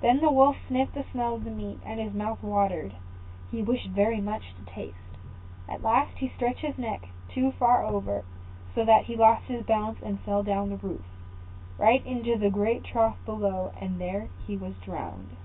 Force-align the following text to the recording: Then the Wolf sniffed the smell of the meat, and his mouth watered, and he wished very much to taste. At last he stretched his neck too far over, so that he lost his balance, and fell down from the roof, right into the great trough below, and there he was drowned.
Then 0.00 0.20
the 0.22 0.30
Wolf 0.30 0.56
sniffed 0.66 0.94
the 0.94 1.04
smell 1.12 1.34
of 1.34 1.44
the 1.44 1.50
meat, 1.50 1.78
and 1.84 2.00
his 2.00 2.14
mouth 2.14 2.42
watered, 2.42 2.92
and 2.92 3.50
he 3.50 3.62
wished 3.62 3.88
very 3.90 4.18
much 4.18 4.54
to 4.54 4.64
taste. 4.72 4.96
At 5.68 5.82
last 5.82 6.16
he 6.16 6.30
stretched 6.30 6.60
his 6.62 6.78
neck 6.78 7.02
too 7.28 7.52
far 7.58 7.84
over, 7.84 8.24
so 8.74 8.82
that 8.86 9.04
he 9.04 9.14
lost 9.14 9.44
his 9.48 9.62
balance, 9.66 9.98
and 10.02 10.18
fell 10.20 10.42
down 10.42 10.68
from 10.70 10.78
the 10.78 10.88
roof, 10.94 11.06
right 11.76 12.02
into 12.06 12.38
the 12.38 12.48
great 12.48 12.82
trough 12.82 13.18
below, 13.26 13.72
and 13.78 14.00
there 14.00 14.28
he 14.46 14.56
was 14.56 14.72
drowned. 14.82 15.36